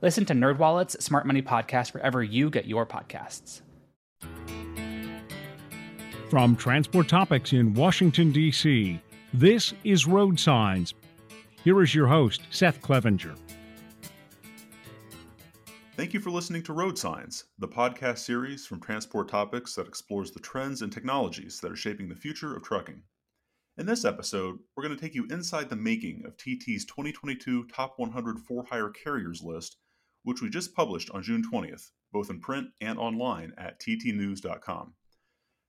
[0.00, 3.62] Listen to NerdWallet's Smart Money Podcast wherever you get your podcasts.
[6.30, 9.00] From Transport Topics in Washington, D.C.,
[9.34, 10.94] this is Road Signs.
[11.64, 13.34] Here is your host, Seth Clevenger.
[15.96, 20.30] Thank you for listening to Road Signs, the podcast series from Transport Topics that explores
[20.30, 23.02] the trends and technologies that are shaping the future of trucking.
[23.78, 27.94] In this episode, we're going to take you inside the making of TT's 2022 Top
[27.96, 29.76] 100 For Hire Carriers list,
[30.22, 34.94] which we just published on June 20th, both in print and online at ttnews.com.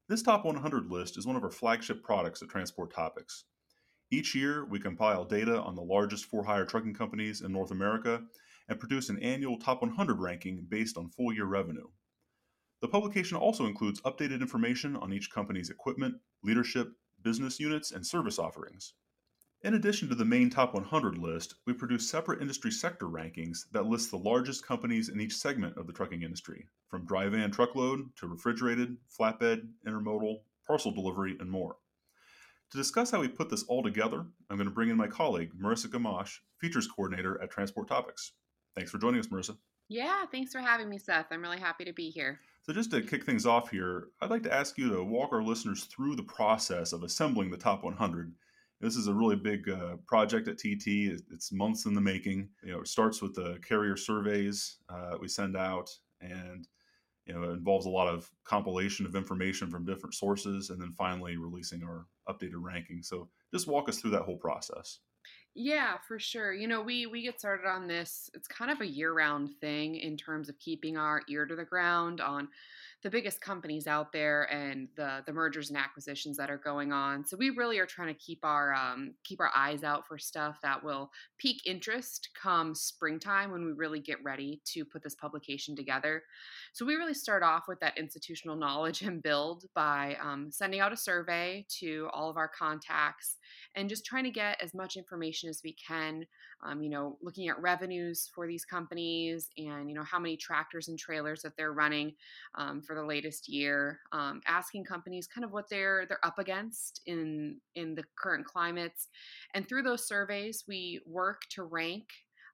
[0.07, 3.45] This top 100 list is one of our flagship products at Transport Topics.
[4.11, 8.23] Each year, we compile data on the largest for hire trucking companies in North America
[8.67, 11.87] and produce an annual top 100 ranking based on full year revenue.
[12.81, 18.39] The publication also includes updated information on each company's equipment, leadership, business units, and service
[18.39, 18.93] offerings.
[19.61, 23.87] In addition to the main top 100 list, we produce separate industry sector rankings that
[23.87, 28.09] list the largest companies in each segment of the trucking industry, from dry van truckload
[28.15, 31.75] to refrigerated, flatbed, intermodal, parcel delivery, and more.
[32.71, 35.51] To discuss how we put this all together, I'm going to bring in my colleague,
[35.61, 38.31] Marissa Gamash, Features Coordinator at Transport Topics.
[38.75, 39.57] Thanks for joining us, Marissa.
[39.89, 41.25] Yeah, thanks for having me, Seth.
[41.31, 42.39] I'm really happy to be here.
[42.61, 45.43] So, just to kick things off here, I'd like to ask you to walk our
[45.43, 48.31] listeners through the process of assembling the top 100
[48.81, 51.11] this is a really big uh, project at TT.
[51.31, 52.49] It's months in the making.
[52.63, 55.89] You know, it starts with the carrier surveys uh, we send out,
[56.21, 56.67] and
[57.25, 60.93] you know, it involves a lot of compilation of information from different sources, and then
[60.97, 63.03] finally releasing our updated ranking.
[63.03, 64.99] So, just walk us through that whole process.
[65.55, 66.53] Yeah, for sure.
[66.53, 68.29] You know, we we get started on this.
[68.33, 72.21] It's kind of a year-round thing in terms of keeping our ear to the ground
[72.21, 72.47] on
[73.01, 77.25] the biggest companies out there and the the mergers and acquisitions that are going on.
[77.25, 80.59] So we really are trying to keep our um, keep our eyes out for stuff
[80.63, 85.75] that will pique interest come springtime when we really get ready to put this publication
[85.75, 86.23] together.
[86.73, 90.93] So we really start off with that institutional knowledge and build by um, sending out
[90.93, 93.37] a survey to all of our contacts
[93.75, 96.25] and just trying to get as much information as we can.
[96.61, 100.89] Um, you know, looking at revenues for these companies and you know how many tractors
[100.89, 102.13] and trailers that they're running
[102.55, 107.01] um, for the latest year, um, asking companies kind of what they're they're up against
[107.05, 109.09] in in the current climates,
[109.53, 112.05] and through those surveys, we work to rank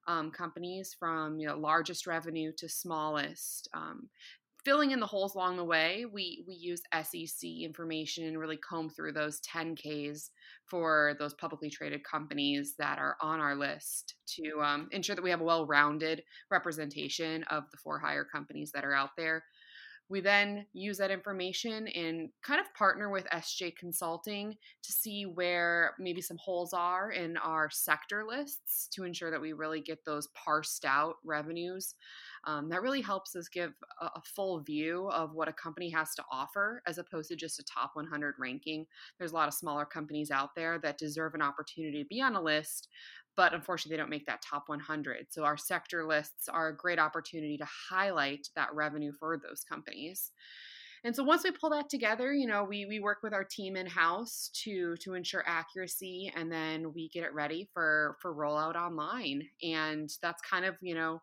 [0.09, 3.69] um, companies from you know largest revenue to smallest.
[3.73, 4.09] Um,
[4.66, 8.90] filling in the holes along the way, we we use SEC information and really comb
[8.90, 10.31] through those 10Ks
[10.69, 15.29] for those publicly traded companies that are on our list to um, ensure that we
[15.29, 19.46] have a well-rounded representation of the for hire companies that are out there.
[20.09, 25.95] We then use that information and kind of partner with SJ Consulting to see where
[25.99, 30.27] maybe some holes are in our sector lists to ensure that we really get those
[30.35, 31.95] parsed out revenues.
[32.47, 36.13] Um, that really helps us give a, a, full view of what a company has
[36.16, 38.85] to offer as opposed to just a top 100 ranking.
[39.17, 42.35] There's a lot of smaller companies out there that deserve an opportunity to be on
[42.35, 42.88] a list,
[43.35, 47.00] but unfortunately they don't make that top 100 so our sector lists are a great
[47.00, 50.31] opportunity to highlight that revenue for those companies.
[51.03, 53.75] And so once we pull that together you know we we work with our team
[53.75, 58.75] in house to to ensure accuracy and then we get it ready for for rollout
[58.75, 59.47] online.
[59.61, 61.22] And that's kind of you know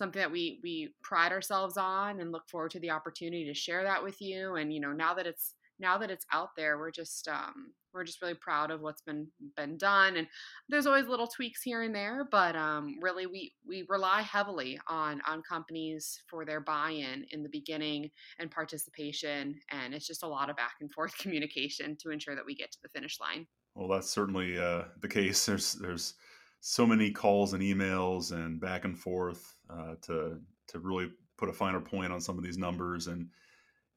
[0.00, 3.84] something that we we pride ourselves on and look forward to the opportunity to share
[3.84, 4.54] that with you.
[4.54, 8.04] And you know now that it's now that it's out there we're just um, we're
[8.04, 9.28] just really proud of what's been
[9.58, 10.16] been done.
[10.16, 10.26] And
[10.70, 15.20] there's always little tweaks here and there but um, really we we rely heavily on
[15.28, 19.60] on companies for their buy-in in the beginning and participation.
[19.70, 22.72] And it's just a lot of back and forth communication to ensure that we get
[22.72, 23.46] to the finish line.
[23.74, 25.44] Well that's certainly uh, the case.
[25.44, 26.14] There's there's
[26.60, 31.52] so many calls and emails and back and forth uh, to to really put a
[31.52, 33.28] finer point on some of these numbers and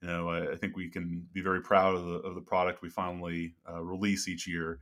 [0.02, 2.82] you know, I, I, think we can be very proud of the, of the product
[2.82, 4.80] we finally uh, release each year.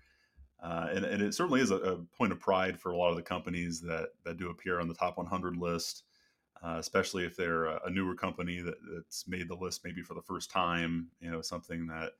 [0.63, 3.15] Uh, and, and, it certainly is a, a, point of pride for a lot of
[3.15, 6.03] the companies that, that do appear on the top 100 list,
[6.63, 10.15] uh, especially if they're a, a newer company that, that's made the list maybe for
[10.15, 11.07] the first time.
[11.19, 12.13] You know, something that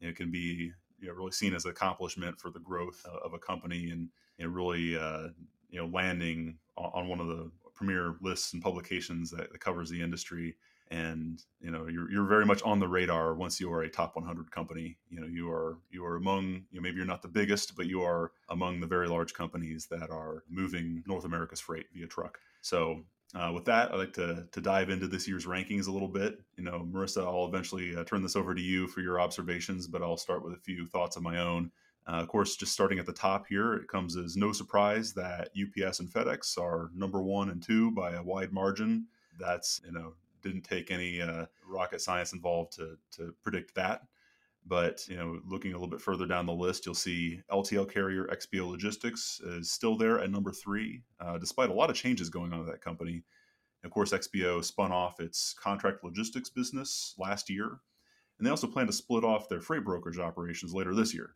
[0.00, 3.34] you know, can be you know, really seen as an accomplishment for the growth of
[3.34, 4.08] a company and
[4.44, 5.28] know, really uh,
[5.70, 10.02] you know landing on one of the premier lists and publications that, that covers the
[10.02, 10.56] industry
[10.90, 14.16] and you know you're, you're very much on the radar once you are a top
[14.16, 17.28] 100 company you know you are you are among you know maybe you're not the
[17.28, 21.86] biggest but you are among the very large companies that are moving north america's freight
[21.94, 23.04] via truck so
[23.34, 26.38] uh, with that, I'd like to, to dive into this year's rankings a little bit.
[26.56, 30.02] You know, Marissa, I'll eventually uh, turn this over to you for your observations, but
[30.02, 31.70] I'll start with a few thoughts of my own.
[32.08, 35.50] Uh, of course, just starting at the top here, it comes as no surprise that
[35.50, 39.06] UPS and FedEx are number one and two by a wide margin.
[39.38, 44.02] That's, you know, didn't take any uh, rocket science involved to, to predict that.
[44.66, 48.26] But you know, looking a little bit further down the list, you'll see LTL carrier
[48.26, 52.52] XPO Logistics is still there at number three, uh, despite a lot of changes going
[52.52, 53.22] on at that company.
[53.84, 57.80] Of course, XPO spun off its contract logistics business last year,
[58.38, 61.34] and they also plan to split off their freight brokerage operations later this year.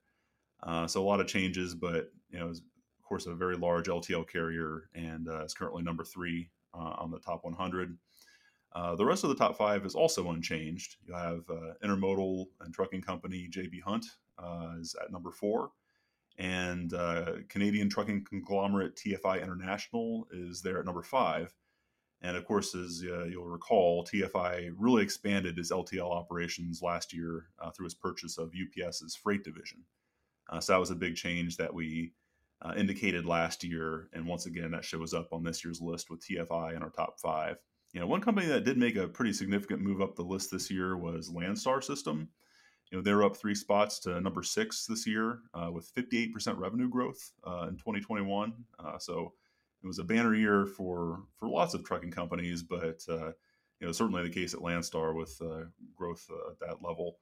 [0.63, 2.61] Uh, so a lot of changes, but you know, of
[3.03, 7.19] course, a very large LTL carrier, and uh, is currently number three uh, on the
[7.19, 7.99] top 100.
[8.75, 10.97] Uh, the rest of the top five is also unchanged.
[11.07, 14.07] You have uh, intermodal and trucking company JB Hunt
[14.81, 15.71] is at number four,
[16.39, 16.93] and
[17.49, 21.53] Canadian trucking conglomerate TFI International is there at number five.
[22.23, 27.49] And of course, as uh, you'll recall, TFI really expanded its LTL operations last year
[27.59, 29.85] uh, through its purchase of UPS's freight division.
[30.61, 32.13] So that was a big change that we
[32.77, 36.77] indicated last year, and once again, that shows up on this year's list with TFI
[36.77, 37.57] in our top five.
[37.93, 40.71] You know, one company that did make a pretty significant move up the list this
[40.71, 42.29] year was Landstar System.
[42.91, 46.89] You know, they're up three spots to number six this year uh, with 58% revenue
[46.89, 48.53] growth uh, in 2021.
[48.79, 49.33] Uh, so
[49.83, 53.33] it was a banner year for for lots of trucking companies, but uh,
[53.81, 55.65] you know, certainly the case at Landstar with uh,
[55.97, 57.19] growth uh, at that level.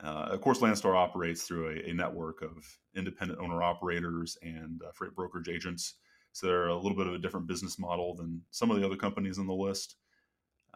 [0.00, 2.64] Of course, Landstar operates through a, a, network of
[2.94, 5.94] independent owner operators and freight brokerage agents.
[6.32, 8.96] So they're a little bit of a different business model than some of the other
[8.96, 9.96] companies on the list.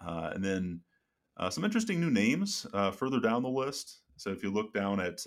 [0.05, 0.81] Uh, and then
[1.37, 4.01] uh, some interesting new names uh, further down the list.
[4.17, 5.21] So if you look down at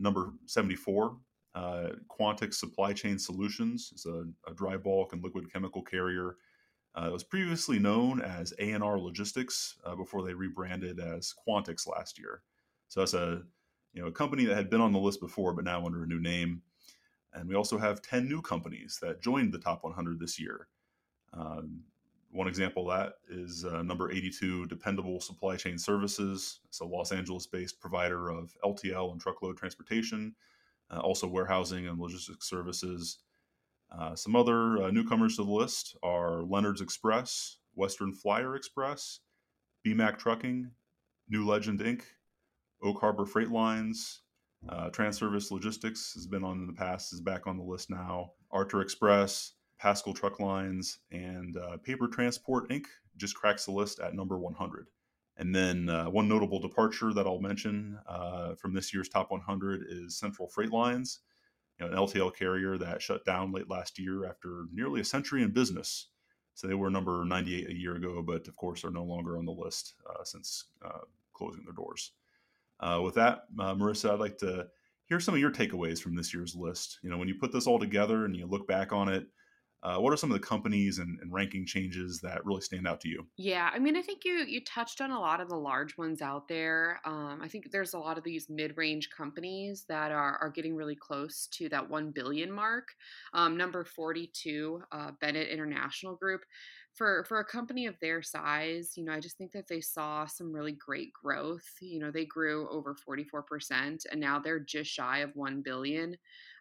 [0.00, 1.16] number 74,
[1.54, 6.36] uh, Quantix Supply Chain Solutions is a, a, dry bulk and liquid chemical carrier.
[6.94, 12.18] Uh, it was previously known as A&R Logistics uh, before they rebranded as Quantix last
[12.18, 12.42] year.
[12.92, 13.40] So that's a
[13.94, 16.06] you know a company that had been on the list before, but now under a
[16.06, 16.60] new name.
[17.32, 20.68] And we also have 10 new companies that joined the top 100 this year.
[21.32, 21.84] Um,
[22.30, 26.60] one example of that is uh, number 82, Dependable Supply Chain Services.
[26.68, 30.34] It's a Los Angeles based provider of LTL and truckload transportation,
[30.90, 33.20] uh, also warehousing and logistics services.
[33.90, 39.20] Uh, some other uh, newcomers to the list are Leonard's Express, Western Flyer Express,
[39.86, 40.70] BMAC Trucking,
[41.30, 42.02] New Legend Inc.,
[42.82, 44.22] Oak Harbor Freight Lines,
[44.68, 48.32] uh, Transervice Logistics has been on in the past, is back on the list now,
[48.50, 49.52] Archer Express,
[49.82, 52.84] Paschall Truck Lines, and uh, Paper Transport Inc.
[53.16, 54.88] just cracks the list at number 100.
[55.36, 59.84] And then uh, one notable departure that I'll mention uh, from this year's top 100
[59.88, 61.20] is Central Freight Lines,
[61.78, 65.42] you know, an LTL carrier that shut down late last year after nearly a century
[65.42, 66.08] in business.
[66.54, 69.46] So they were number 98 a year ago, but of course are no longer on
[69.46, 71.00] the list uh, since uh,
[71.32, 72.12] closing their doors.
[72.82, 74.66] Uh, with that, Marissa, I'd like to
[75.08, 76.98] hear some of your takeaways from this year's list.
[77.02, 79.26] You know, when you put this all together and you look back on it,
[79.82, 83.00] uh, what are some of the companies and, and, ranking changes that really stand out
[83.00, 83.26] to you?
[83.36, 86.22] Yeah, I mean, I think you you touched on a lot of the large ones
[86.22, 87.00] out there.
[87.04, 90.76] Um, I think there's a lot of these mid range companies that are are getting
[90.76, 92.94] really close to that one billion mark.
[93.34, 96.42] Um, number forty two, uh, Bennett International Group.
[96.94, 100.26] For, for a company of their size, you know, I just think that they saw
[100.26, 101.64] some really great growth.
[101.80, 106.16] You know, they grew over 44% and now they're just shy of 1 billion.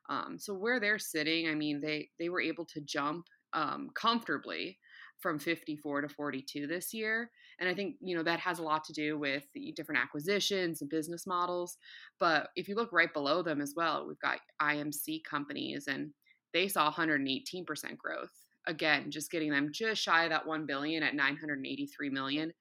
[0.10, 4.80] Um, so where they're sitting, I mean, they they were able to jump um, comfortably
[5.20, 7.30] from 54 to 42 this year.
[7.60, 10.82] And I think, you know, that has a lot to do with the different acquisitions
[10.82, 11.78] and business models.
[12.20, 16.12] But if you look right below them as well, we've got IMC companies and
[16.54, 18.41] they saw 118% growth.
[18.68, 22.54] Again, just getting them just shy of that 1 billion at 983 million.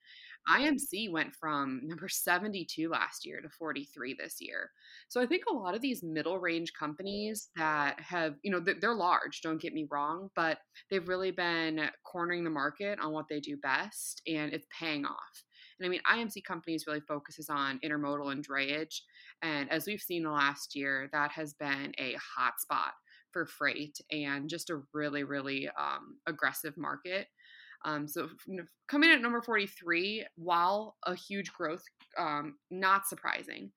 [0.48, 4.70] IMC went from number 72 last year to 43 this year.
[5.08, 8.94] So I think a lot of these middle range companies that have, you know, they're
[8.94, 10.58] large, don't get me wrong, but
[10.90, 15.44] they've really been cornering the market on what they do best and it's paying off.
[15.78, 19.00] And I mean, IMC companies really focuses on intermodal and drayage.
[19.42, 22.92] And as we've seen the last year, that has been a hot spot
[23.32, 27.26] for freight and just a really, really um, aggressive market.
[27.84, 28.28] Um, so
[28.88, 31.82] coming in at number 43, while a huge growth,
[32.18, 33.72] um, not surprising.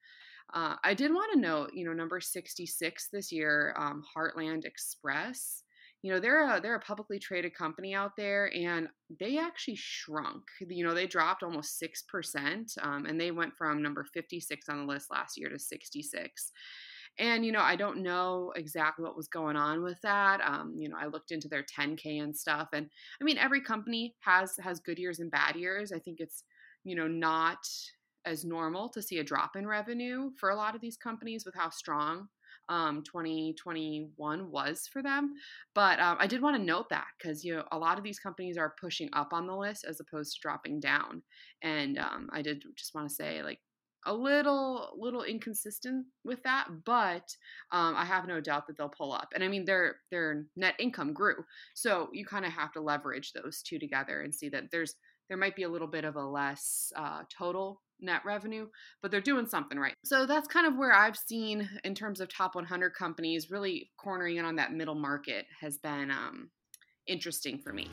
[0.53, 5.63] Uh, I did want to note, you know, number 66 this year, um, Heartland Express.
[6.03, 10.43] you know they're a they're a publicly traded company out there and they actually shrunk
[10.59, 14.93] you know they dropped almost 6% um, and they went from number 56 on the
[14.93, 16.51] list last year to 66
[17.19, 20.89] and you know i don't know exactly what was going on with that um, you
[20.89, 22.89] know i looked into their 10k and stuff and
[23.21, 26.43] i mean every company has has good years and bad years i think it's
[26.83, 27.59] you know not
[28.25, 31.55] as normal to see a drop in revenue for a lot of these companies with
[31.55, 32.27] how strong
[32.69, 35.33] um, 2021 was for them.
[35.75, 38.19] But um, I did want to note that because you know a lot of these
[38.19, 41.21] companies are pushing up on the list as opposed to dropping down,
[41.61, 43.59] and um, I did just want to say like
[44.05, 47.35] a little little inconsistent with that, but
[47.71, 49.29] um, I have no doubt that they'll pull up.
[49.33, 51.43] And I mean, their their net income grew,
[51.73, 54.95] so you kind of have to leverage those two together and see that there's
[55.29, 58.67] there might be a little bit of a less uh, total net revenue,
[59.01, 59.93] but they're doing something right.
[60.03, 64.37] So that's kind of where I've seen in terms of top 100 companies really cornering
[64.37, 66.49] in on that middle market has been um,
[67.07, 67.89] interesting for me.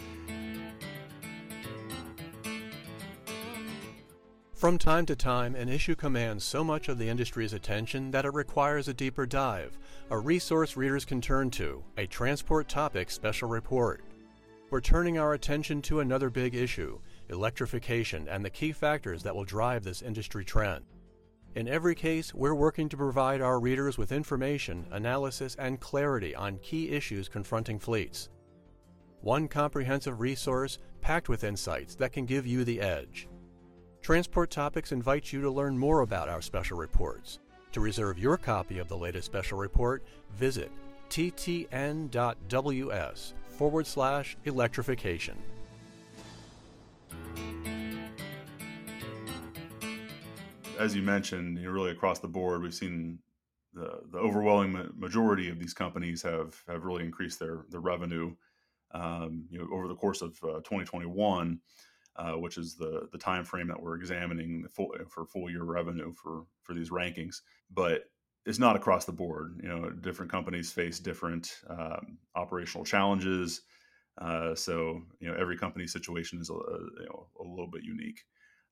[4.60, 8.34] From time to time, an issue commands so much of the industry's attention that it
[8.34, 9.78] requires a deeper dive,
[10.10, 14.04] a resource readers can turn to, a transport topic special report.
[14.68, 17.00] We're turning our attention to another big issue
[17.30, 20.84] electrification and the key factors that will drive this industry trend.
[21.54, 26.58] In every case, we're working to provide our readers with information, analysis, and clarity on
[26.58, 28.28] key issues confronting fleets.
[29.22, 33.26] One comprehensive resource packed with insights that can give you the edge.
[34.02, 37.38] Transport Topics invites you to learn more about our special reports.
[37.72, 40.02] To reserve your copy of the latest special report,
[40.32, 40.72] visit
[41.10, 42.14] ttn.ws
[43.48, 45.36] forward slash electrification.
[50.78, 53.18] As you mentioned, you know, really across the board, we've seen
[53.74, 58.34] the, the overwhelming majority of these companies have have really increased their their revenue.
[58.92, 61.60] Um, you know, over the course of uh, 2021,
[62.20, 66.44] uh, which is the the time frame that we're examining for full year revenue for
[66.62, 67.36] for these rankings.
[67.70, 68.04] But
[68.44, 69.58] it's not across the board.
[69.62, 73.62] You know, different companies face different um, operational challenges.
[74.18, 77.84] Uh, so you know, every company's situation is a, a you know a little bit
[77.84, 78.20] unique.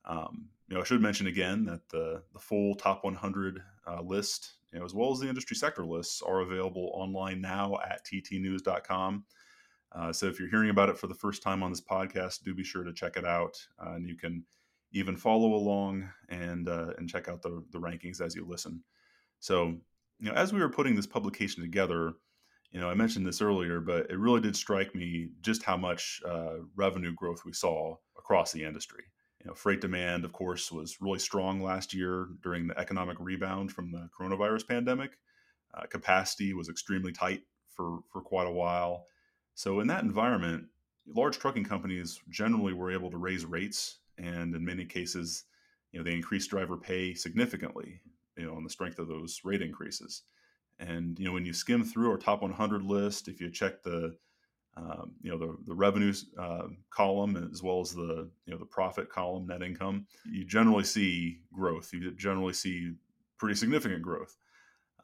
[0.04, 4.56] Um, you know, I should mention again that the the full top 100 uh, list,
[4.74, 9.24] you know, as well as the industry sector lists, are available online now at ttnews.com.
[9.92, 12.54] Uh, so if you're hearing about it for the first time on this podcast, do
[12.54, 14.44] be sure to check it out, uh, and you can
[14.92, 18.82] even follow along and uh, and check out the the rankings as you listen.
[19.40, 19.76] So
[20.18, 22.14] you know, as we were putting this publication together,
[22.70, 26.20] you know, I mentioned this earlier, but it really did strike me just how much
[26.26, 29.04] uh, revenue growth we saw across the industry.
[29.40, 33.72] You know, freight demand, of course, was really strong last year during the economic rebound
[33.72, 35.12] from the coronavirus pandemic.
[35.72, 39.06] Uh, capacity was extremely tight for for quite a while
[39.58, 40.66] so in that environment,
[41.04, 45.46] large trucking companies generally were able to raise rates, and in many cases,
[45.90, 48.00] you know, they increased driver pay significantly,
[48.36, 50.22] you know, on the strength of those rate increases.
[50.78, 54.16] And you know, when you skim through our top 100 list, if you check the
[54.76, 58.64] um, you know the the revenues uh, column as well as the you know the
[58.64, 61.92] profit column, net income, you generally see growth.
[61.92, 62.92] You generally see
[63.38, 64.36] pretty significant growth.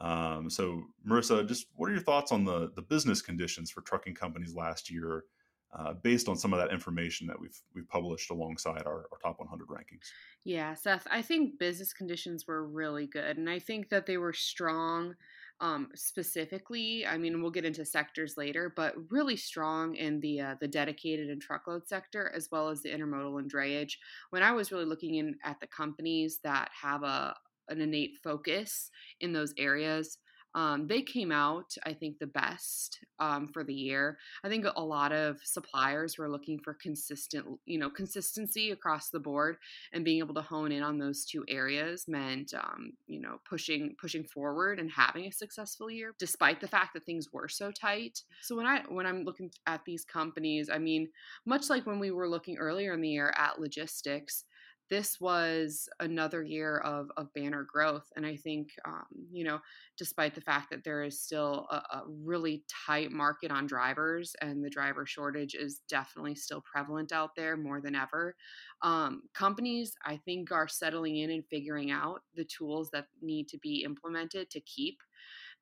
[0.00, 4.14] Um, so, Marissa, just what are your thoughts on the the business conditions for trucking
[4.14, 5.24] companies last year,
[5.72, 9.38] uh, based on some of that information that we've we've published alongside our, our top
[9.38, 10.08] 100 rankings?
[10.44, 14.32] Yeah, Seth, I think business conditions were really good, and I think that they were
[14.32, 15.14] strong.
[15.60, 20.54] Um, specifically, I mean, we'll get into sectors later, but really strong in the uh,
[20.60, 23.92] the dedicated and truckload sector, as well as the intermodal and drayage.
[24.30, 27.36] When I was really looking in at the companies that have a,
[27.68, 28.90] an innate focus
[29.20, 30.18] in those areas.
[30.56, 34.18] Um, they came out, I think, the best um, for the year.
[34.44, 39.18] I think a lot of suppliers were looking for consistent, you know, consistency across the
[39.18, 39.56] board,
[39.92, 43.96] and being able to hone in on those two areas meant, um, you know, pushing
[44.00, 48.22] pushing forward and having a successful year, despite the fact that things were so tight.
[48.40, 51.08] So when I when I'm looking at these companies, I mean,
[51.46, 54.44] much like when we were looking earlier in the year at logistics
[54.90, 58.04] this was another year of, of banner growth.
[58.16, 59.60] And I think, um, you know,
[59.96, 64.62] despite the fact that there is still a, a, really tight market on drivers and
[64.62, 68.36] the driver shortage is definitely still prevalent out there more than ever,
[68.82, 73.58] um, companies, I think, are settling in and figuring out the tools that need to
[73.58, 74.98] be implemented to keep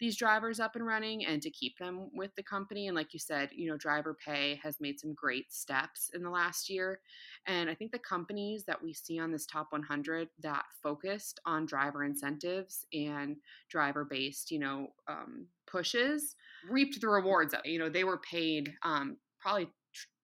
[0.03, 2.89] these drivers up and running and to keep them with the company.
[2.89, 6.29] And like you said, you know, driver pay has made some great steps in the
[6.29, 6.99] last year.
[7.47, 11.67] And I think the companies that we see on this top 100 that focused on
[11.67, 13.37] driver incentives and
[13.71, 16.35] driver based, you know, um, pushes
[16.69, 17.55] reaped the rewards.
[17.65, 19.69] You know, they were paid um, probably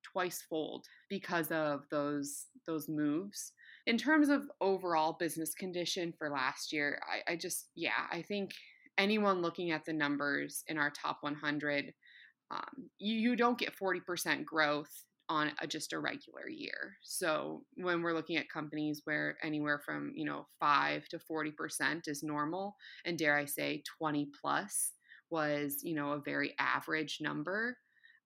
[0.03, 3.53] twice fold because of those those moves.
[3.87, 8.51] In terms of overall business condition for last year, I, I just yeah, I think
[8.99, 11.95] anyone looking at the numbers in our top 100,
[12.51, 14.91] um, you, you don't get 40% growth
[15.29, 16.97] on a, just a regular year.
[17.03, 22.23] So when we're looking at companies where anywhere from, you know, 5 to 40% is
[22.23, 22.75] normal
[23.05, 24.93] and dare I say 20 plus
[25.31, 27.77] was, you know, a very average number.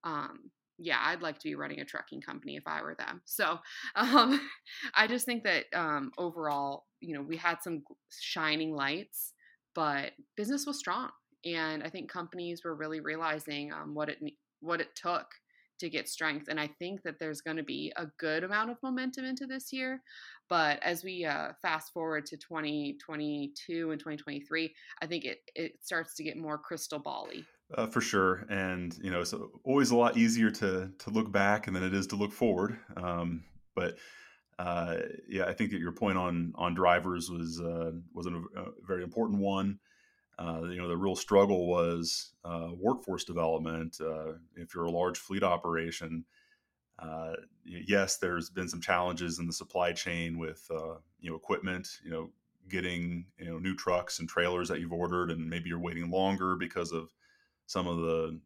[0.03, 3.21] Um, yeah, I'd like to be running a trucking company if I were them.
[3.25, 3.59] So
[3.95, 4.39] um,
[4.95, 7.83] I just think that um, overall, you know, we had some
[8.19, 9.32] shining lights,
[9.75, 11.09] but business was strong,
[11.45, 14.19] and I think companies were really realizing um, what it
[14.61, 15.27] what it took
[15.79, 16.47] to get strength.
[16.47, 19.73] And I think that there's going to be a good amount of momentum into this
[19.73, 20.01] year.
[20.49, 26.15] But as we uh, fast forward to 2022 and 2023, I think it, it starts
[26.15, 27.45] to get more crystal bally.
[27.75, 31.65] Uh, for sure, and you know, it's always a lot easier to to look back
[31.65, 32.77] than it is to look forward.
[32.95, 33.43] Um,
[33.75, 33.97] but
[34.59, 38.71] uh, yeah, I think that your point on on drivers was uh, was a, a
[38.85, 39.79] very important one.
[40.37, 43.97] Uh, you know, the real struggle was uh, workforce development.
[44.01, 46.25] Uh, if you're a large fleet operation,
[46.99, 47.33] uh,
[47.63, 50.65] yes, there's been some challenges in the supply chain with
[51.19, 51.87] you know equipment.
[52.03, 52.29] You know,
[52.69, 56.55] getting you know new trucks and trailers that you've ordered, and maybe you're waiting longer
[56.55, 57.09] because of
[57.65, 58.39] some of the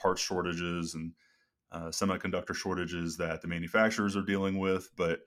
[0.00, 1.12] parts shortages and
[1.72, 4.90] semiconductor shortages that the manufacturers are dealing with.
[4.96, 5.20] But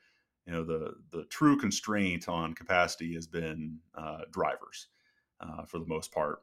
[0.47, 3.79] you know, the the true constraint on capacity has been
[4.31, 4.87] drivers
[5.41, 6.41] uh, for the most part.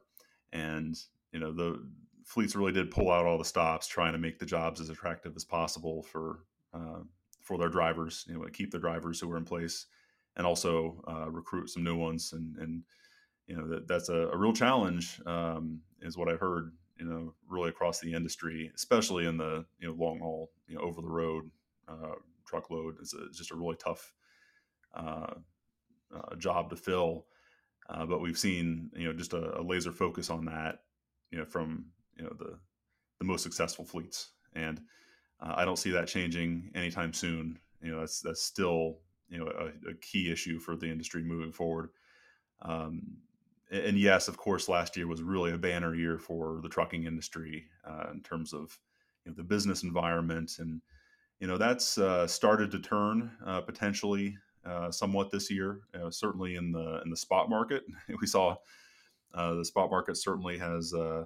[0.53, 0.95] And
[1.31, 1.83] you know the
[2.23, 5.33] fleets really did pull out all the stops, trying to make the jobs as attractive
[5.35, 6.39] as possible for
[6.73, 7.01] uh,
[7.41, 8.25] for their drivers.
[8.27, 9.87] You know, keep the drivers who are in place,
[10.37, 12.33] and also uh, recruit some new ones.
[12.33, 12.83] And and
[13.47, 16.73] you know that that's a, a real challenge, um, is what I've heard.
[16.99, 20.81] You know, really across the industry, especially in the you know long haul, you know,
[20.81, 21.49] over the road
[21.87, 22.95] uh, truckload.
[22.99, 24.13] It's, a, it's, just a really tough
[24.93, 25.33] uh,
[26.15, 27.25] uh, job to fill.
[27.89, 30.79] Uh, but we've seen you know just a, a, laser focus on that
[31.31, 31.85] you know from
[32.17, 32.57] you know the
[33.19, 34.81] the most successful fleets, and
[35.39, 37.59] uh, I don't see that changing anytime soon.
[37.81, 38.97] You know that's that's still
[39.29, 41.89] you know a, a key issue for the industry moving forward.
[42.61, 43.17] Um,
[43.71, 47.65] and yes, of course, last year was really a banner year for the trucking industry
[47.87, 48.79] uh, in terms of
[49.25, 50.81] you know, the business environment, and
[51.39, 55.81] you know that's uh, started to turn uh, potentially uh, somewhat this year.
[55.93, 57.83] Uh, certainly in the in the spot market,
[58.21, 58.55] we saw
[59.33, 61.25] uh, the spot market certainly has uh,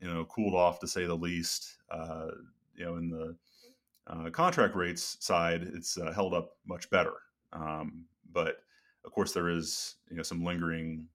[0.00, 1.76] you know cooled off to say the least.
[1.90, 2.28] Uh,
[2.74, 7.14] you know, in the contract rates side, it's held up much better.
[7.52, 8.56] Um, but
[9.04, 11.06] of course, there is you know some lingering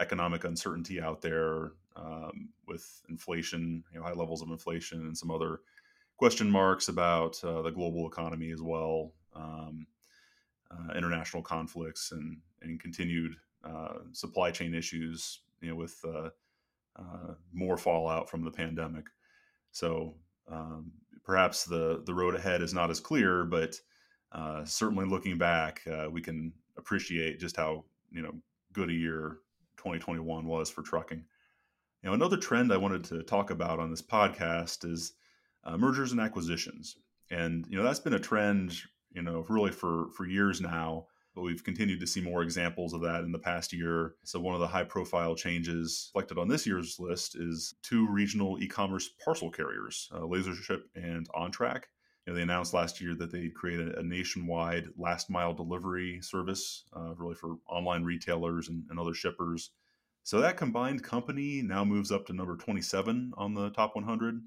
[0.00, 5.30] economic uncertainty out there um, with inflation, you know, high levels of inflation, and some
[5.30, 5.60] other
[6.16, 9.12] question marks about the global economy as well.
[9.34, 9.86] Um,
[10.72, 16.30] uh, international conflicts and and continued uh, supply chain issues, you know, with uh,
[16.96, 19.06] uh, more fallout from the pandemic.
[19.72, 20.14] So
[20.50, 20.92] um,
[21.24, 23.76] perhaps the the road ahead is not as clear, but
[24.32, 28.32] uh, certainly looking back, we can appreciate just how you know
[28.72, 29.38] good a year
[29.76, 31.24] 2021 was for trucking.
[32.02, 35.12] You know, another trend I wanted to talk about on this podcast is
[35.64, 36.96] uh, mergers and acquisitions,
[37.30, 38.82] and you know that's been a trend
[39.14, 41.06] you know, really for for years now.
[41.34, 44.16] But we've continued to see more examples of that in the past year.
[44.22, 48.62] So one of the high profile changes selected on this year's list is two regional
[48.62, 51.84] e-commerce parcel carriers, uh, LaserShip and OnTrac.
[52.26, 56.84] You know, they announced last year that they created a nationwide last mile delivery service,
[56.94, 59.70] uh, really for online retailers and, and other shippers.
[60.24, 64.38] So that combined company now moves up to number 27 on the top 100.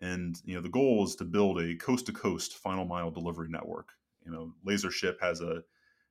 [0.00, 3.48] And you know, the goal is to build a coast to coast final mile delivery
[3.48, 3.90] network.
[4.24, 5.62] You know, LaserShip has a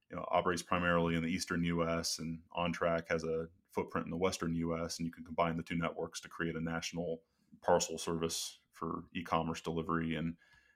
[0.10, 2.20] you know operates primarily in the eastern U.S.
[2.20, 4.98] and OnTrac has a footprint in the western U.S.
[4.98, 7.22] and you can combine the two networks to create a national
[7.62, 10.36] parcel service for e-commerce delivery and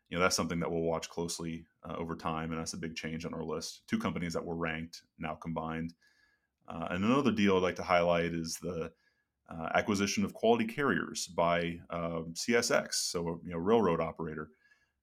[0.09, 2.95] you know that's something that we'll watch closely uh, over time and that's a big
[2.95, 5.93] change on our list two companies that were ranked now combined
[6.67, 8.91] uh, and another deal i'd like to highlight is the
[9.49, 14.49] uh, acquisition of quality carriers by um, CSX, so you know railroad operator.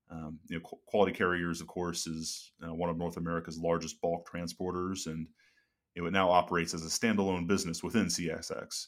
[0.08, 4.00] Um, you know, Qu- quality carriers, of course, is uh, one of North America's largest
[4.00, 5.26] bulk transporters, and
[5.96, 8.86] it now operates as a standalone business within CSX.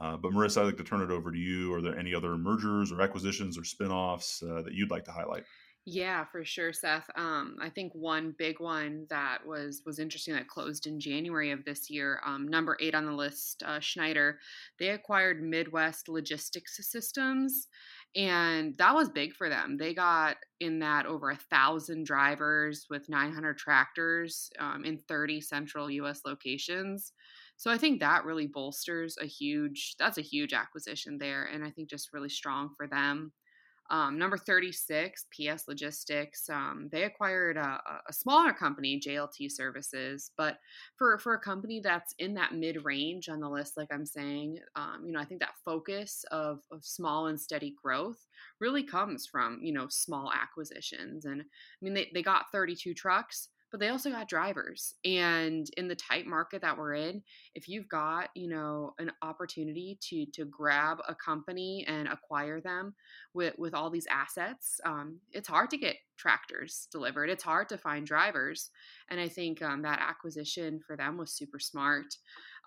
[0.00, 1.72] Uh, but Marissa, I'd like to turn it over to you.
[1.72, 5.44] Are there any other mergers or acquisitions or spinoffs uh, that you'd like to highlight?
[5.84, 7.10] Yeah, for sure, Seth.
[7.16, 11.64] Um, I think one big one that was was interesting that closed in January of
[11.64, 12.20] this year.
[12.24, 14.38] Um, number eight on the list, uh, Schneider.
[14.78, 17.66] They acquired Midwest Logistics Systems,
[18.14, 19.76] and that was big for them.
[19.76, 25.90] They got in that over a thousand drivers with 900 tractors um, in 30 central
[25.90, 26.20] U.S.
[26.24, 27.12] locations.
[27.56, 29.96] So I think that really bolsters a huge.
[29.98, 33.32] That's a huge acquisition there, and I think just really strong for them.
[33.90, 36.48] Um, number 36, PS Logistics.
[36.48, 40.58] Um, they acquired a, a, smaller company, JLT Services, but
[40.96, 44.58] for, for a company that's in that mid range on the list, like I'm saying,
[44.76, 48.24] um, you know, I think that focus of, of small and steady growth
[48.60, 51.26] really comes from, you know, small acquisitions.
[51.26, 51.44] And I
[51.82, 54.94] mean, they, they got 32 trucks but they also got drivers.
[55.04, 57.22] And in the tight market that we're in,
[57.54, 62.94] if you've got, you know, an opportunity to to grab a company and acquire them
[63.34, 67.30] with with all these assets, um, it's hard to get tractors delivered.
[67.30, 68.70] It's hard to find drivers,
[69.10, 72.14] and I think um, that acquisition for them was super smart.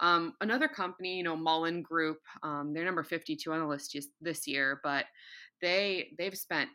[0.02, 4.46] Um, another company, you know, Mullen Group, um, they're number 52 on the list this
[4.48, 5.06] year, but
[5.62, 6.70] they they've spent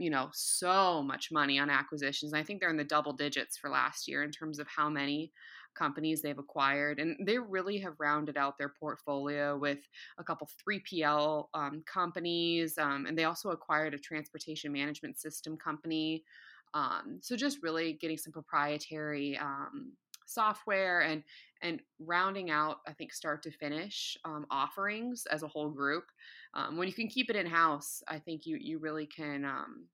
[0.00, 2.32] you know so much money on acquisitions.
[2.32, 5.30] I think they're in the double digits for last year in terms of how many
[5.74, 9.78] companies they've acquired, and they really have rounded out their portfolio with
[10.18, 16.24] a couple 3PL um, companies, um, and they also acquired a transportation management system company.
[16.72, 19.92] Um, so just really getting some proprietary um,
[20.30, 21.22] software and
[21.62, 26.04] and rounding out i think start to finish um, offerings as a whole group
[26.54, 29.86] um, when you can keep it in house i think you you really can um,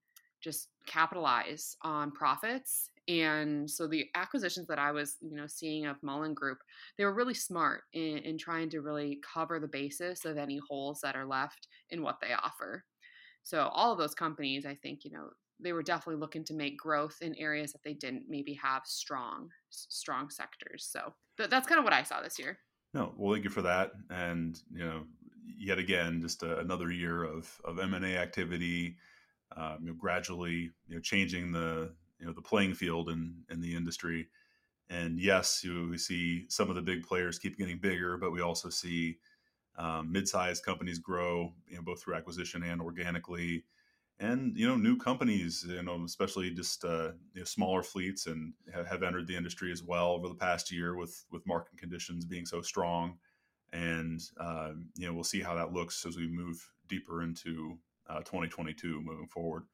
[0.46, 2.90] just capitalize on profits.
[3.08, 6.58] And so the acquisitions that i was you know seeing of mullen group
[6.96, 11.00] they were really smart in, in trying to really cover the basis of any holes
[11.02, 12.84] that are left in what they offer.
[13.44, 16.76] So all of those companies i think you know they were definitely looking to make
[16.76, 19.48] growth in areas that they didn't maybe have strong
[19.88, 20.88] strong sectors.
[20.90, 22.58] So th- that's kind of what I saw this year.
[22.94, 23.92] No, well, thank you for that.
[24.10, 25.04] And you know,
[25.58, 28.96] yet again, just a, another year of of M and A activity,
[29.56, 33.60] um, you know, gradually you know changing the you know the playing field in in
[33.60, 34.28] the industry.
[34.88, 38.40] And yes, you, we see some of the big players keep getting bigger, but we
[38.40, 39.18] also see
[39.78, 43.64] um, mid-sized companies grow, you know, both through acquisition and organically
[44.18, 48.54] and you know new companies you know especially just uh, you know, smaller fleets and
[48.72, 52.46] have entered the industry as well over the past year with with market conditions being
[52.46, 53.18] so strong.
[53.72, 58.18] And uh, you know we'll see how that looks as we move deeper into uh,
[58.20, 59.64] 2022 moving forward.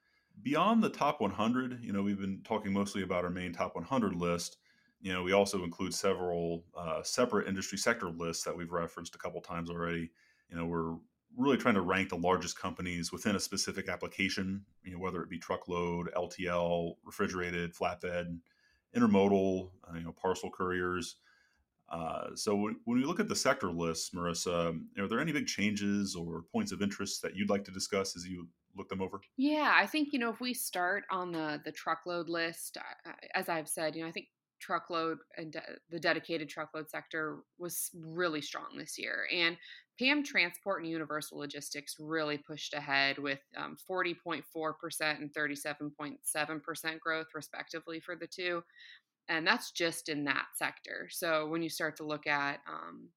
[0.42, 4.14] Beyond the top 100 you know we've been talking mostly about our main top 100
[4.14, 4.57] list.
[5.00, 9.18] You know we also include several uh, separate industry sector lists that we've referenced a
[9.18, 10.11] couple times already.
[10.48, 10.96] You know we're
[11.37, 15.31] really trying to rank the largest companies within a specific application, you know, whether it
[15.31, 18.38] be truckload, LTL, refrigerated, flatbed,
[18.97, 21.16] intermodal, uh, you know, parcel couriers.
[21.88, 26.14] Uh, so when, we look at the sector lists, Marissa, are there any big changes
[26.16, 29.21] or points of interest that you'd like to discuss as you look them over?
[29.37, 32.79] Yeah, I think you know if we start on the the truckload list,
[33.35, 34.29] as I've said, you know, I think
[34.62, 39.27] truckload and de- the dedicated truckload sector was really strong this year.
[39.35, 39.57] And
[40.03, 44.43] PAM Transport and Universal Logistics really pushed ahead with um, 40.4%
[45.01, 48.62] and 37.7% growth, respectively, for the two.
[49.29, 51.09] And that's just in that sector.
[51.09, 53.11] So when you start to look at um,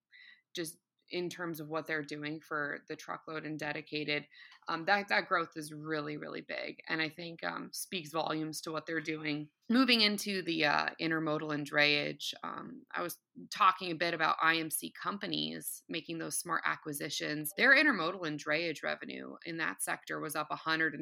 [0.56, 0.78] just
[1.12, 4.26] in terms of what they're doing for the truckload and dedicated,
[4.68, 8.72] um, that that growth is really really big, and I think um, speaks volumes to
[8.72, 9.48] what they're doing.
[9.70, 13.18] Moving into the uh, intermodal and drayage, um, I was
[13.54, 17.52] talking a bit about IMC companies making those smart acquisitions.
[17.58, 20.94] Their intermodal and drayage revenue in that sector was up 130%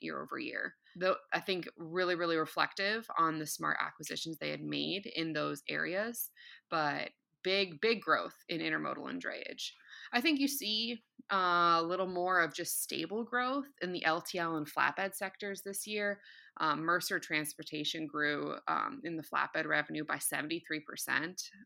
[0.00, 0.74] year over year.
[0.96, 5.62] Though I think really really reflective on the smart acquisitions they had made in those
[5.68, 6.30] areas,
[6.70, 7.10] but
[7.48, 9.70] big, big growth in intermodal and drayage.
[10.12, 11.00] I think you see
[11.32, 15.86] uh, a little more of just stable growth in the LTL and flatbed sectors this
[15.86, 16.20] year.
[16.60, 20.52] Um, Mercer Transportation grew um, in the flatbed revenue by 73%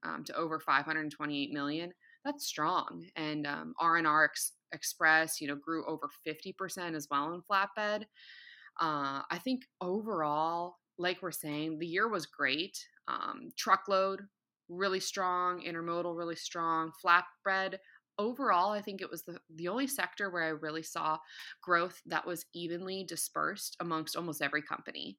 [0.04, 1.90] um, to over 528 million.
[2.24, 3.04] That's strong.
[3.16, 8.02] And um, R&R Ex- Express, you know, grew over 50% as well in flatbed.
[8.80, 12.78] Uh, I think overall, like we're saying, the year was great.
[13.08, 14.20] Um, truckload
[14.68, 17.76] really strong, intermodal really strong, flatbed.
[18.18, 21.18] Overall, I think it was the, the only sector where I really saw
[21.62, 25.18] growth that was evenly dispersed amongst almost every company.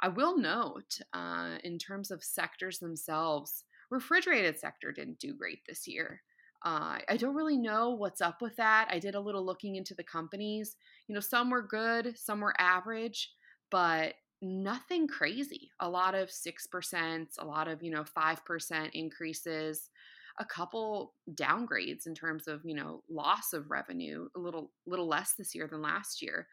[0.00, 5.88] I will note, uh, in terms of sectors themselves, refrigerated sector didn't do great this
[5.88, 6.22] year.
[6.64, 8.88] Uh, I don't really know what's up with that.
[8.90, 10.76] I did a little looking into the companies.
[11.06, 13.32] You know, some were good, some were average,
[13.70, 15.70] but nothing crazy.
[15.80, 19.90] A lot of 6%, a lot of, you know, 5% increases,
[20.38, 25.34] a couple downgrades in terms of, you know, loss of revenue, a little little less
[25.34, 26.46] this year than last year.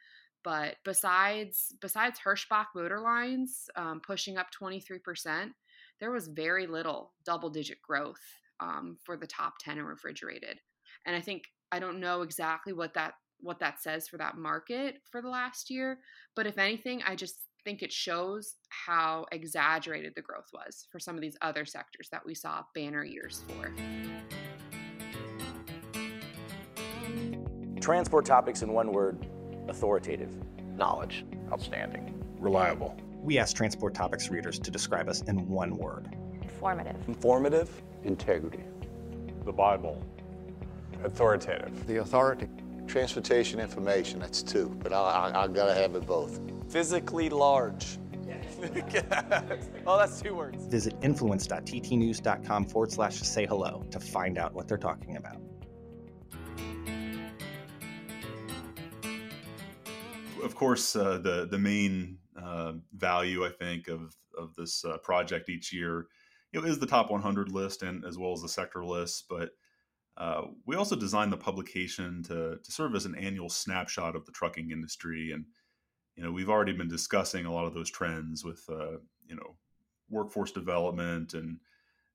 [0.44, 5.52] But besides besides Hirschbach motor lines um, pushing up 23%,
[6.00, 8.22] there was very little double digit growth
[8.60, 10.60] um, for the top 10 in refrigerated.
[11.06, 15.02] And I think I don't know exactly what that what that says for that market
[15.12, 16.00] for the last year,
[16.36, 21.16] but if anything, I just think it shows how exaggerated the growth was for some
[21.16, 23.74] of these other sectors that we saw banner years for.
[27.82, 29.28] Transport topics in one word
[29.68, 30.32] authoritative.
[30.78, 31.26] Knowledge.
[31.52, 32.24] Outstanding.
[32.40, 32.96] Reliable.
[33.22, 36.96] We asked Transport Topics readers to describe us in one word informative.
[37.08, 37.82] Informative.
[38.04, 38.64] Integrity.
[39.44, 40.02] The Bible.
[41.04, 41.86] Authoritative.
[41.88, 42.48] The authority.
[42.88, 46.40] Transportation information, that's two, but I, I, I gotta have it both.
[46.70, 47.98] Physically large.
[49.86, 50.66] oh, that's two words.
[50.68, 55.38] Visit influence.ttnews.com forward slash say hello to find out what they're talking about.
[60.44, 65.50] Of course, uh, the the main uh, value I think of of this uh, project
[65.50, 66.08] each year
[66.56, 69.52] you know, is the top 100 list and as well as the sector lists, but
[70.18, 74.32] uh, we also designed the publication to, to serve as an annual snapshot of the
[74.32, 75.32] trucking industry.
[75.34, 75.46] And,
[76.16, 78.98] you know, we've already been discussing a lot of those trends with, uh,
[79.28, 79.56] you know,
[80.10, 81.60] workforce development and,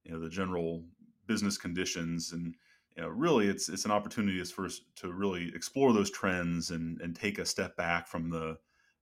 [0.05, 0.85] you know, the general
[1.27, 2.33] business conditions.
[2.33, 2.55] And,
[2.97, 7.01] you know, really it's, it's an opportunity for us to really explore those trends and,
[7.01, 8.57] and take a step back from the,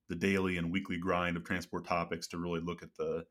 [0.09, 3.25] the daily and weekly grind of transport topics to really look at the,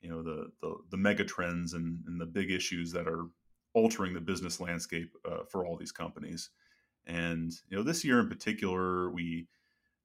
[0.00, 3.26] you know, the, the, the mega trends and, and the big issues that are
[3.74, 6.50] altering the business landscape uh, for all these companies.
[7.06, 9.46] And you know, this year in particular, we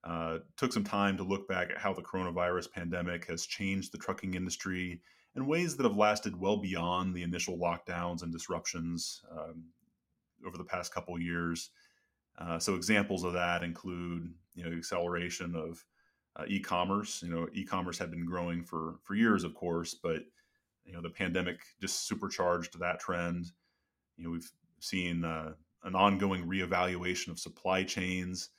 [0.04, 3.98] uh, took some time to look back at how the coronavirus pandemic has changed the
[3.98, 5.02] trucking industry
[5.36, 9.64] in ways that have lasted well beyond the initial lockdowns and disruptions um,
[10.46, 11.70] over the past couple years.
[12.38, 15.84] Uh, so examples of that include you know acceleration of
[16.36, 17.22] uh, e-commerce.
[17.22, 20.24] You know, e-commerce had been growing for for years, of course, but
[20.84, 23.52] you know the pandemic just supercharged that trend
[24.18, 28.50] you know we've seen uh, an ongoing reevaluation of supply chains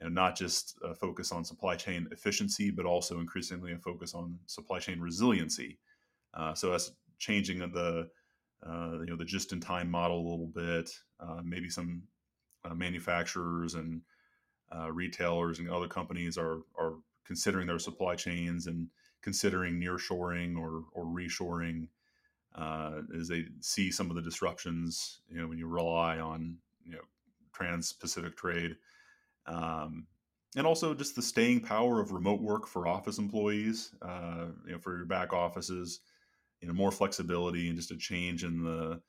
[0.00, 4.38] and not just a focus on supply chain efficiency but also increasingly a focus on
[4.46, 5.78] supply chain resiliency
[6.34, 8.08] uh, so that's changing the
[8.66, 12.02] uh, you know the just in time model a little bit uh, maybe some
[12.64, 14.02] uh, manufacturers and
[14.74, 18.88] uh, retailers and other companies are are considering their supply chains and
[19.22, 21.86] considering nearshoring or or reshoring
[22.54, 25.20] uh, as they see some of the disruptions.
[25.30, 27.02] You know, when you rely on you know
[27.52, 28.76] trans-Pacific trade,
[29.48, 30.06] um,
[30.56, 33.94] and also just the staying power of remote work for office employees.
[34.02, 36.00] Uh, you know, for your back offices,
[36.60, 39.00] you know, more flexibility and just a change in the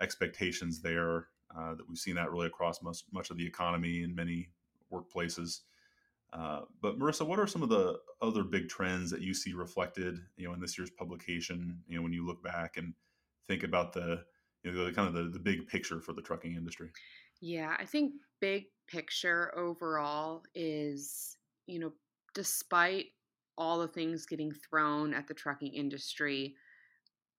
[0.00, 1.28] expectations there.
[1.56, 4.50] Uh, that we've seen that really across much much of the economy in many
[4.92, 5.60] workplaces.
[6.32, 10.18] Uh, but Marissa, what are some of the other big trends that you see reflected,
[10.36, 11.78] you know, in this year's publication?
[11.86, 12.92] You know, when you look back and
[13.46, 14.24] think about the,
[14.64, 16.90] you know, the kind of the, the big picture for the trucking industry.
[17.40, 21.92] Yeah, I think big picture overall is, you know,
[22.34, 23.06] despite
[23.58, 26.54] all the things getting thrown at the trucking industry,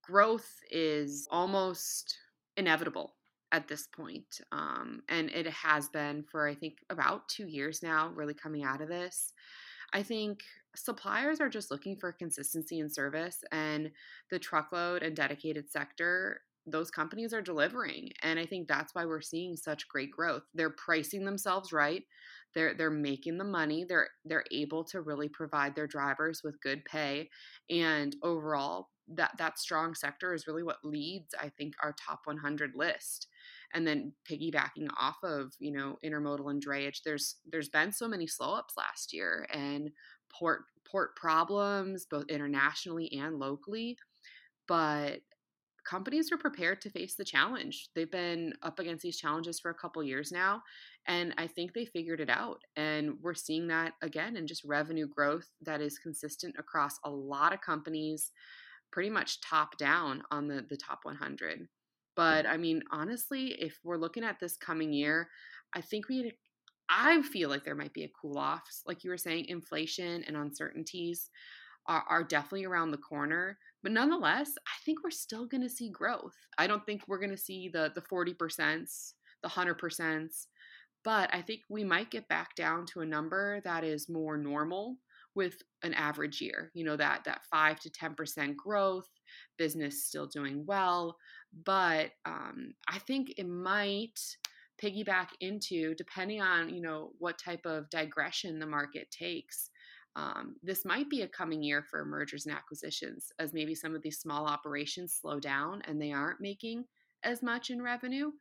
[0.02, 2.16] growth is almost
[2.56, 3.14] inevitable
[3.52, 4.40] at this point.
[4.52, 8.80] Um, and it has been for, I think, about two years now, really coming out
[8.80, 9.32] of this.
[9.92, 10.42] I think
[10.76, 13.90] suppliers are just looking for consistency in service, and
[14.30, 18.10] the truckload and dedicated sector, those companies are delivering.
[18.22, 20.42] And I think that's why we're seeing such great growth.
[20.54, 22.04] They're pricing themselves right.
[22.54, 23.84] They're they're making the money.
[23.88, 27.28] They're they're able to really provide their drivers with good pay,
[27.68, 32.72] and overall, that that strong sector is really what leads, I think, our top 100
[32.74, 33.28] list
[33.74, 38.26] and then piggybacking off of you know intermodal and drayage there's there's been so many
[38.26, 39.90] slow ups last year and
[40.32, 43.96] port port problems both internationally and locally
[44.66, 45.20] but
[45.88, 47.88] companies are prepared to face the challenge.
[47.94, 50.62] They've been up against these challenges for a couple years now
[51.06, 55.06] and i think they figured it out and we're seeing that again in just revenue
[55.06, 58.32] growth that is consistent across a lot of companies
[58.92, 61.66] pretty much top down on the the top 100
[62.18, 62.52] but mm-hmm.
[62.52, 65.28] I mean, honestly, if we're looking at this coming year,
[65.72, 66.32] I think we
[66.90, 68.64] I feel like there might be a cool off.
[68.86, 71.30] Like you were saying, inflation and uncertainties
[71.88, 73.58] are, are definitely around the corner.
[73.82, 76.34] But nonetheless, I think we're still going to see growth.
[76.58, 80.28] I don't think we're going to see the the 40%, the 100%,
[81.04, 84.96] but I think we might get back down to a number that is more normal
[85.34, 86.70] with an average year.
[86.74, 89.08] You know that that five to ten percent growth,
[89.56, 91.16] business still doing well,
[91.64, 94.18] but um, I think it might
[94.82, 99.70] piggyback into depending on you know what type of digression the market takes.
[100.18, 104.02] Um, this might be a coming year for mergers and acquisitions as maybe some of
[104.02, 106.84] these small operations slow down and they aren't making
[107.22, 108.32] as much in revenue.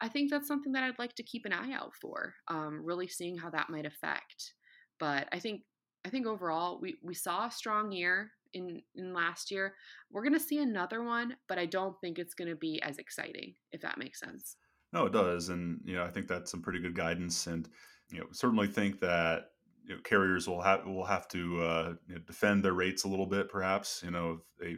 [0.00, 3.08] I think that's something that I'd like to keep an eye out for, um, really
[3.08, 4.54] seeing how that might affect.
[5.00, 5.62] But I think
[6.06, 9.74] I think overall we, we saw a strong year in, in last year.
[10.12, 13.80] We're gonna see another one, but I don't think it's gonna be as exciting, if
[13.80, 14.56] that makes sense.
[14.92, 17.68] No, it does, and you know I think that's some pretty good guidance, and
[18.10, 19.53] you know certainly think that
[19.86, 23.08] you know, carriers will have will have to uh, you know, defend their rates a
[23.08, 24.02] little bit, perhaps.
[24.04, 24.76] You know, they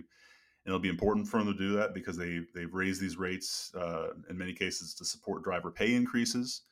[0.67, 3.73] and it'll be important for them to do that because they they've raised these rates
[3.77, 6.63] uh, in many cases to support driver pay increases.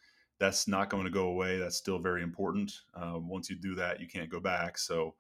[0.40, 1.59] That's not going to go away.
[1.59, 2.73] That's still very important.
[2.92, 4.79] Uh, once you do that, you can't go back.
[4.79, 5.14] So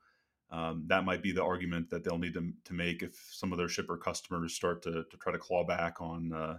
[0.50, 3.58] um, that might be the argument that they'll need to, to make if some of
[3.58, 6.58] their shipper customers start to, to try to claw back on uh,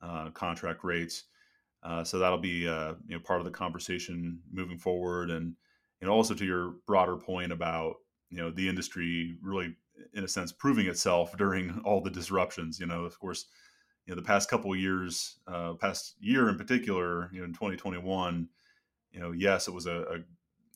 [0.00, 1.24] uh contract rates.
[1.82, 5.54] Uh, so that'll be you know part of the conversation moving forward, and
[6.02, 7.94] and also to your broader point about
[8.28, 9.74] you know the industry really
[10.12, 13.46] in a sense proving itself during all the disruptions you know of course
[14.04, 18.48] you know the past couple years uh, past year in particular you know in 2021
[19.12, 20.16] you know yes it was a, a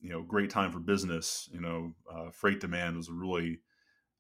[0.01, 3.59] you know great time for business you know uh, freight demand was really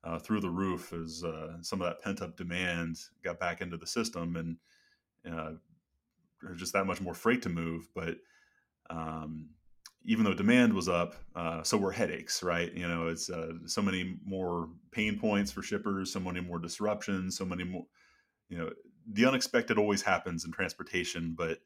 [0.04, 3.76] uh, through the roof as uh, some of that pent up demand got back into
[3.76, 4.56] the system and
[5.32, 5.52] uh,
[6.42, 8.16] there's just that much more freight to move but
[8.88, 9.48] um,
[10.06, 12.72] even though demand was up, uh, so were headaches, right?
[12.72, 17.36] You know, it's uh, so many more pain points for shippers, so many more disruptions,
[17.36, 17.86] so many more.
[18.48, 18.70] You know,
[19.12, 21.58] the unexpected always happens in transportation, but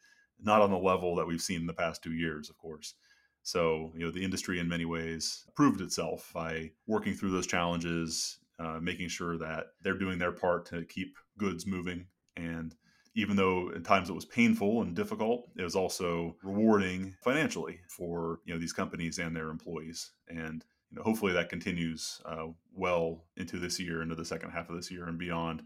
[0.42, 2.94] not on the level that we've seen in the past two years, of course.
[3.42, 8.38] So, you know, the industry in many ways proved itself by working through those challenges,
[8.59, 12.74] uh, making sure that they're doing their part to keep goods moving and
[13.14, 18.40] even though at times it was painful and difficult, it was also rewarding financially for
[18.44, 20.12] you know these companies and their employees.
[20.29, 24.68] And you know, hopefully that continues uh, well into this year, into the second half
[24.68, 25.62] of this year and beyond.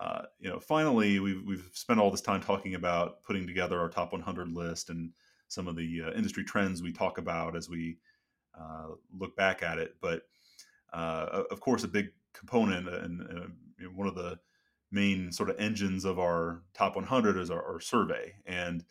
[0.00, 3.88] Uh, you know, finally, we've we've spent all this time talking about putting together our
[3.88, 5.10] top 100 list and
[5.48, 7.98] some of the uh, industry trends we talk about as we
[8.58, 9.94] uh, look back at it.
[10.00, 10.22] But
[10.92, 14.38] uh, of course, a big component and, and one of the
[14.94, 18.34] main sort of engines of our top 100 is our, our survey.
[18.46, 18.84] And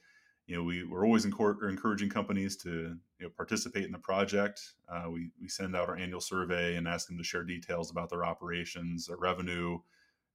[0.45, 4.61] you know we, we're always encouraging companies to you know, participate in the project.
[4.89, 8.09] Uh, we, we send out our annual survey and ask them to share details about
[8.09, 9.79] their operations their revenue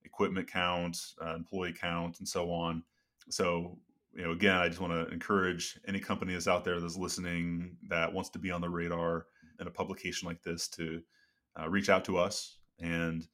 [0.04, 2.82] equipment count uh, employee count and so on.
[3.30, 3.78] So
[4.14, 7.76] you know again i just want to encourage any company that's out there that's listening
[7.90, 9.26] that wants to be on the radar
[9.60, 11.02] in a publication like this to
[11.58, 12.58] uh, reach out to us.
[12.80, 13.26] And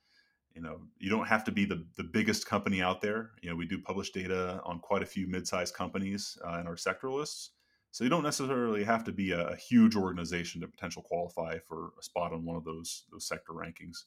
[0.55, 3.31] you know you don't have to be the, the biggest company out there.
[3.43, 6.77] You know we do publish data on quite a few mid-sized companies uh, in our
[6.77, 7.51] sector lists
[7.95, 11.93] so you don't necessarily have to be a, a, huge organization to potential qualify for
[11.97, 13.99] a spot on one of those those sector rankings.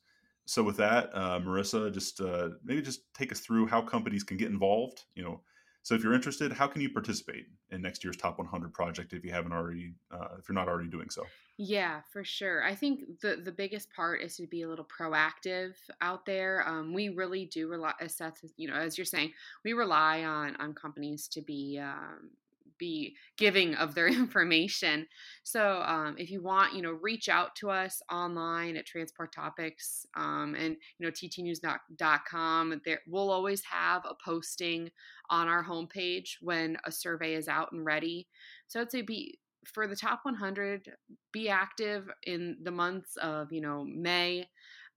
[0.46, 4.36] So with that uh, marissa just uh, maybe just take us through how companies can
[4.36, 5.40] get involved you know.
[5.84, 9.24] So if you're interested how can you participate in next year's top 100 project if
[9.24, 11.24] you haven't already uh, if you're not already doing so
[11.58, 12.64] yeah, for sure.
[12.64, 16.64] I think the the biggest part is to be a little proactive out there.
[16.68, 19.32] Um, we really do rely, assess, you know, as you're saying,
[19.66, 22.30] we rely on on companies to be um,
[22.78, 25.08] be giving of their information.
[25.42, 30.06] So um, if you want, you know, reach out to us online at Transport Topics
[30.16, 32.82] um, and you know ttnews.com.
[32.86, 34.92] There, we'll always have a posting
[35.32, 38.28] on our homepage when a survey is out and ready.
[38.68, 39.40] So I'd say be
[39.74, 40.92] for the top 100,
[41.32, 44.48] be active in the months of, you know, May,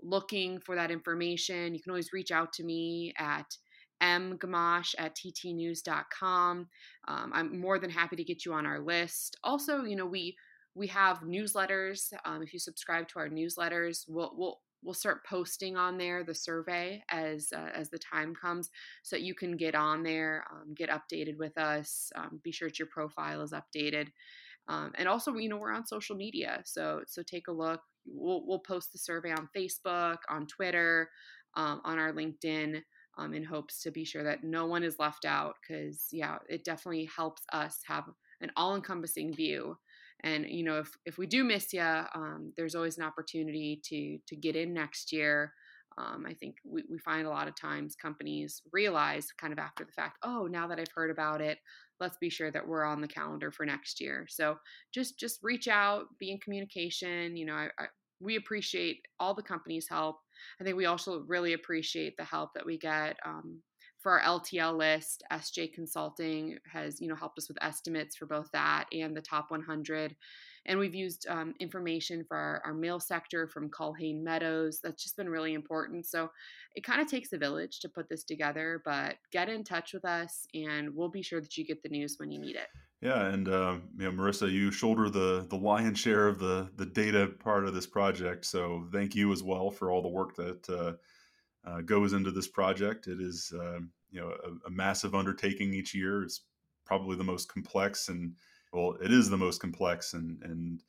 [0.03, 1.75] looking for that information.
[1.75, 3.47] You can always reach out to me at
[4.03, 6.69] mgamash at ttnews.com.
[7.09, 9.37] Um, I'm more than happy to get you on our list.
[9.45, 10.37] Also, you know, we
[10.75, 12.13] we have newsletters.
[12.25, 16.35] Um, if you subscribe to our newsletters, we'll we'll we'll start posting on there the
[16.35, 18.71] survey as uh, as the time comes,
[19.03, 22.11] so that you can get on there, um, get updated with us.
[22.15, 24.09] Um, be sure that your profile is updated.
[24.71, 27.81] Um, and also, you know, we're on social media, so so take a look.
[28.07, 31.11] We'll we'll post the survey on Facebook, on Twitter,
[31.57, 32.81] um, on our LinkedIn,
[33.18, 35.57] um, in hopes to be sure that no one is left out.
[35.61, 38.05] Because yeah, it definitely helps us have
[38.41, 39.77] an all-encompassing view.
[40.23, 44.18] And you know, if if we do miss you, um, there's always an opportunity to
[44.29, 45.53] to get in next year.
[45.99, 49.85] Um, I think we, we find a lot of times companies realize kind of after
[49.85, 51.59] the fact, oh, now that I've heard about it,
[52.01, 54.26] let's be sure that we're on the calendar for next year.
[54.28, 54.57] So
[54.92, 57.36] just just reach out, be in communication.
[57.36, 57.86] You know, I, I,
[58.20, 60.16] we appreciate all the companies' help.
[60.61, 63.61] I think we also really appreciate the help that we get um,
[64.01, 65.22] for our LTL list.
[65.32, 69.51] SJ Consulting has you know helped us with estimates for both that and the top
[69.51, 70.16] 100.
[70.66, 74.78] And we've used um, information for our, our, mail sector from Culhane Meadows.
[74.82, 76.05] That's just been really important.
[76.05, 76.30] So
[76.74, 80.05] it kind of takes a village to put this together, but get in touch with
[80.05, 82.68] us and we'll be sure that you get the news when you need it.
[83.01, 86.84] Yeah, and uh, you know, Marissa, you shoulder the the lion's share of the the
[86.84, 88.44] data part of this project.
[88.44, 90.92] So thank you as well for all the work that uh,
[91.67, 93.07] uh, goes into this project.
[93.07, 96.23] It is um, you know a, a massive undertaking each year.
[96.23, 96.43] It's
[96.85, 98.35] probably the most complex and
[98.73, 100.83] well, it is the most complex and, and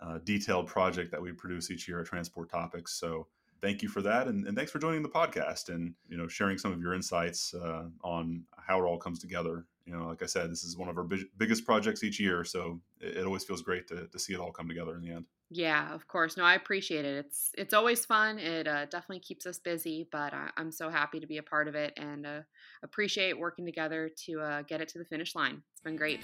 [0.00, 2.94] uh, detailed project that we produce each year at Transport Topics.
[2.94, 3.26] So
[3.60, 6.58] thank you for that, and, and, thanks for joining the podcast and you know sharing
[6.58, 9.66] some of your insights uh, on how it all comes together.
[9.88, 12.44] You know, like I said, this is one of our big, biggest projects each year,
[12.44, 15.10] so it, it always feels great to, to see it all come together in the
[15.10, 15.24] end.
[15.48, 16.36] Yeah, of course.
[16.36, 17.24] No, I appreciate it.
[17.24, 18.38] It's it's always fun.
[18.38, 21.68] It uh, definitely keeps us busy, but I, am so happy to be a part
[21.68, 22.40] of it and uh,
[22.82, 25.62] appreciate working together to uh, get it to the finish line.
[25.72, 26.20] It's been great.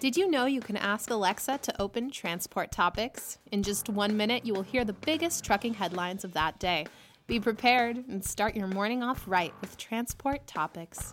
[0.00, 3.36] Did you know you can ask Alexa to open transport topics?
[3.52, 6.86] In just one minute, you will hear the biggest trucking headlines of that day.
[7.26, 11.12] Be prepared and start your morning off right with Transport Topics.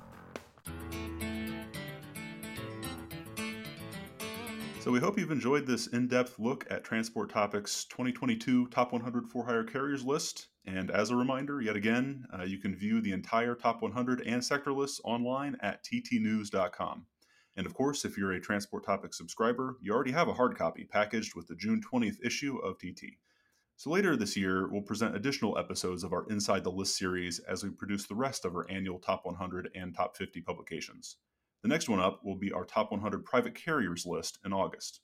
[4.84, 9.30] So, we hope you've enjoyed this in depth look at Transport Topics 2022 Top 100
[9.32, 10.48] For Hire Carriers list.
[10.66, 14.44] And as a reminder, yet again, uh, you can view the entire Top 100 and
[14.44, 17.06] sector lists online at ttnews.com.
[17.56, 20.84] And of course, if you're a Transport Topics subscriber, you already have a hard copy
[20.84, 23.04] packaged with the June 20th issue of TT.
[23.78, 27.64] So later this year, we'll present additional episodes of our Inside the List series as
[27.64, 31.16] we produce the rest of our annual Top 100 and Top 50 publications.
[31.64, 35.00] The next one up will be our Top 100 Private Carriers list in August.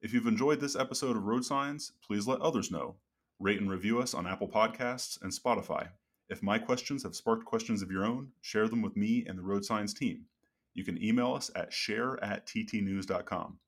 [0.00, 2.96] If you've enjoyed this episode of Road Signs, please let others know.
[3.38, 5.88] Rate and review us on Apple Podcasts and Spotify.
[6.30, 9.42] If my questions have sparked questions of your own, share them with me and the
[9.42, 10.24] Road Signs team.
[10.72, 13.58] You can email us at share at ttnews.com.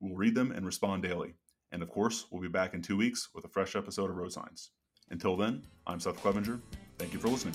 [0.00, 1.34] We'll read them and respond daily.
[1.72, 4.32] And of course, we'll be back in two weeks with a fresh episode of Road
[4.32, 4.70] Signs.
[5.10, 6.60] Until then, I'm Seth Clevenger.
[6.96, 7.54] Thank you for listening.